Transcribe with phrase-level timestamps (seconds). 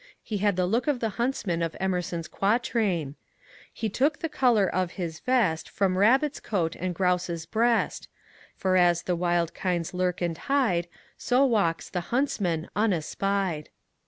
[0.23, 3.13] He had the look of the huntsman of Emerson's quatrain:—
[3.71, 8.07] He took the oolour of his vest From rabbit's ooat and groase's breast;
[8.55, 10.87] For as the wild kinds lark and hide,
[11.19, 13.67] So walks the huntsman unespied.